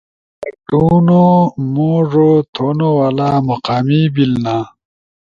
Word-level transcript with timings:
لٹونو، 0.63 1.25
موڙو 1.73 2.31
تھونو 2.53 2.89
والا، 2.97 3.29
مقامی 3.49 4.01
بیلنا 4.13 4.57